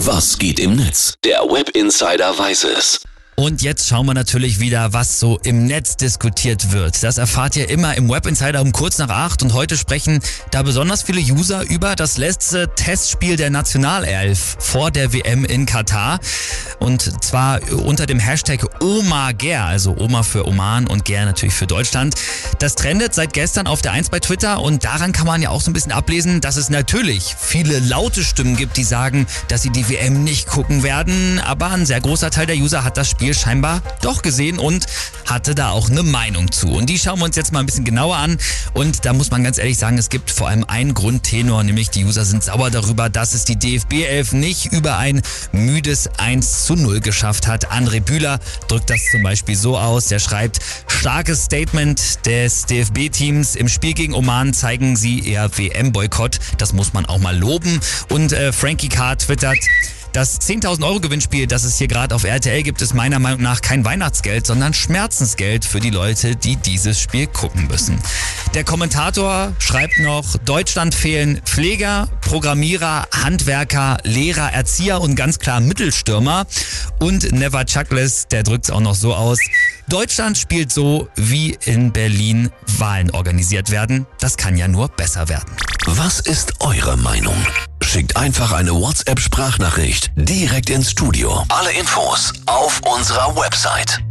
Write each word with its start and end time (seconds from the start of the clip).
Was 0.00 0.38
geht 0.38 0.60
im 0.60 0.76
Netz? 0.76 1.14
Der 1.24 1.40
Web 1.50 1.70
Insider 1.70 2.38
weiß 2.38 2.64
es. 2.64 3.00
Und 3.38 3.60
jetzt 3.60 3.86
schauen 3.86 4.06
wir 4.06 4.14
natürlich 4.14 4.60
wieder, 4.60 4.94
was 4.94 5.20
so 5.20 5.38
im 5.44 5.66
Netz 5.66 5.98
diskutiert 5.98 6.72
wird. 6.72 7.02
Das 7.02 7.18
erfahrt 7.18 7.54
ihr 7.56 7.68
immer 7.68 7.94
im 7.94 8.08
Web 8.08 8.26
Insider 8.26 8.62
um 8.62 8.72
kurz 8.72 8.96
nach 8.96 9.10
acht 9.10 9.42
und 9.42 9.52
heute 9.52 9.76
sprechen 9.76 10.20
da 10.52 10.62
besonders 10.62 11.02
viele 11.02 11.20
User 11.20 11.62
über 11.68 11.96
das 11.96 12.16
letzte 12.16 12.70
Testspiel 12.74 13.36
der 13.36 13.50
Nationalelf 13.50 14.56
vor 14.58 14.90
der 14.90 15.12
WM 15.12 15.44
in 15.44 15.66
Katar. 15.66 16.18
Und 16.78 17.22
zwar 17.22 17.60
unter 17.72 18.06
dem 18.06 18.18
Hashtag 18.18 18.82
OmaGer, 18.82 19.64
also 19.64 19.94
Oma 19.98 20.22
für 20.22 20.48
Oman 20.48 20.86
und 20.86 21.04
Ger 21.04 21.26
natürlich 21.26 21.54
für 21.54 21.66
Deutschland. 21.66 22.14
Das 22.58 22.74
trendet 22.74 23.12
seit 23.12 23.34
gestern 23.34 23.66
auf 23.66 23.82
der 23.82 23.92
1 23.92 24.08
bei 24.08 24.18
Twitter 24.18 24.62
und 24.62 24.84
daran 24.84 25.12
kann 25.12 25.26
man 25.26 25.42
ja 25.42 25.50
auch 25.50 25.60
so 25.60 25.70
ein 25.70 25.74
bisschen 25.74 25.92
ablesen, 25.92 26.40
dass 26.40 26.56
es 26.56 26.70
natürlich 26.70 27.36
viele 27.38 27.80
laute 27.80 28.24
Stimmen 28.24 28.56
gibt, 28.56 28.78
die 28.78 28.84
sagen, 28.84 29.26
dass 29.48 29.60
sie 29.60 29.70
die 29.70 29.90
WM 29.90 30.24
nicht 30.24 30.46
gucken 30.46 30.82
werden. 30.82 31.38
Aber 31.40 31.70
ein 31.72 31.84
sehr 31.84 32.00
großer 32.00 32.30
Teil 32.30 32.46
der 32.46 32.56
User 32.56 32.82
hat 32.82 32.96
das 32.96 33.10
Spiel 33.10 33.25
Spiel 33.26 33.34
scheinbar 33.34 33.82
doch 34.02 34.22
gesehen 34.22 34.60
und 34.60 34.86
hatte 35.24 35.56
da 35.56 35.70
auch 35.70 35.90
eine 35.90 36.04
Meinung 36.04 36.52
zu. 36.52 36.68
Und 36.68 36.86
die 36.86 36.96
schauen 36.96 37.18
wir 37.18 37.24
uns 37.24 37.34
jetzt 37.34 37.52
mal 37.52 37.58
ein 37.58 37.66
bisschen 37.66 37.84
genauer 37.84 38.14
an. 38.14 38.38
Und 38.72 39.04
da 39.04 39.12
muss 39.12 39.32
man 39.32 39.42
ganz 39.42 39.58
ehrlich 39.58 39.78
sagen, 39.78 39.98
es 39.98 40.10
gibt 40.10 40.30
vor 40.30 40.46
allem 40.46 40.62
einen 40.62 40.94
Grundtenor, 40.94 41.64
nämlich 41.64 41.90
die 41.90 42.04
User 42.04 42.24
sind 42.24 42.44
sauer 42.44 42.70
darüber, 42.70 43.08
dass 43.08 43.34
es 43.34 43.44
die 43.44 43.56
DFB 43.56 44.04
11 44.08 44.32
nicht 44.34 44.66
über 44.66 44.98
ein 44.98 45.22
müdes 45.50 46.08
1 46.18 46.66
zu 46.66 46.76
0 46.76 47.00
geschafft 47.00 47.48
hat. 47.48 47.72
André 47.72 48.00
Bühler 48.00 48.38
drückt 48.68 48.90
das 48.90 49.00
zum 49.10 49.24
Beispiel 49.24 49.56
so 49.56 49.76
aus. 49.76 50.06
Der 50.06 50.20
schreibt, 50.20 50.60
starkes 50.86 51.46
Statement 51.46 52.24
des 52.26 52.66
DFB-Teams. 52.66 53.56
Im 53.56 53.68
Spiel 53.68 53.94
gegen 53.94 54.14
Oman 54.14 54.54
zeigen 54.54 54.94
sie 54.94 55.28
eher 55.28 55.50
WM-Boykott. 55.58 56.38
Das 56.58 56.72
muss 56.72 56.92
man 56.92 57.06
auch 57.06 57.18
mal 57.18 57.36
loben. 57.36 57.80
Und 58.08 58.32
äh, 58.32 58.52
Frankie 58.52 58.88
K. 58.88 59.16
twittert, 59.16 59.58
das 60.16 60.40
10.000 60.40 60.82
Euro 60.82 60.98
Gewinnspiel, 60.98 61.46
das 61.46 61.64
es 61.64 61.76
hier 61.76 61.88
gerade 61.88 62.14
auf 62.14 62.24
RTL 62.24 62.62
gibt, 62.62 62.80
ist 62.80 62.94
meiner 62.94 63.18
Meinung 63.18 63.42
nach 63.42 63.60
kein 63.60 63.84
Weihnachtsgeld, 63.84 64.46
sondern 64.46 64.72
Schmerzensgeld 64.72 65.66
für 65.66 65.78
die 65.78 65.90
Leute, 65.90 66.36
die 66.36 66.56
dieses 66.56 66.98
Spiel 66.98 67.26
gucken 67.26 67.66
müssen. 67.66 68.00
Der 68.54 68.64
Kommentator 68.64 69.52
schreibt 69.58 69.98
noch, 69.98 70.38
Deutschland 70.38 70.94
fehlen 70.94 71.42
Pfleger, 71.44 72.08
Programmierer, 72.22 73.06
Handwerker, 73.12 73.98
Lehrer, 74.04 74.50
Erzieher 74.54 75.02
und 75.02 75.16
ganz 75.16 75.38
klar 75.38 75.60
Mittelstürmer. 75.60 76.46
Und 76.98 77.30
Never 77.32 77.66
Chuckless, 77.66 78.26
der 78.28 78.42
drückt 78.42 78.64
es 78.64 78.70
auch 78.70 78.80
noch 78.80 78.94
so 78.94 79.14
aus. 79.14 79.38
Deutschland 79.88 80.38
spielt 80.38 80.72
so, 80.72 81.10
wie 81.16 81.58
in 81.66 81.92
Berlin 81.92 82.48
Wahlen 82.78 83.10
organisiert 83.10 83.70
werden. 83.70 84.06
Das 84.18 84.38
kann 84.38 84.56
ja 84.56 84.66
nur 84.66 84.88
besser 84.88 85.28
werden. 85.28 85.52
Was 85.84 86.20
ist 86.20 86.54
eure 86.60 86.96
Meinung? 86.96 87.36
Schickt 87.96 88.18
einfach 88.18 88.52
eine 88.52 88.74
WhatsApp-Sprachnachricht 88.74 90.10
direkt 90.16 90.68
ins 90.68 90.90
Studio. 90.90 91.42
Alle 91.48 91.72
Infos 91.72 92.30
auf 92.44 92.82
unserer 92.94 93.34
Website 93.36 94.02